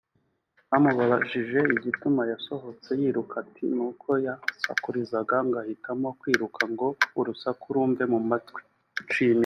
Bamubajije 0.69 1.59
igituma 1.75 2.21
yasohotse 2.31 2.89
yiruka 2.99 3.33
ati 3.43 3.65
n’uko 3.75 4.09
yansakurizaga 4.25 5.35
ngahitamo 5.47 6.07
kwiruka 6.19 6.61
ngo 6.73 6.87
urusaku 7.19 7.65
rumve 7.75 8.03
mu 8.13 8.19
matwi 8.29 8.61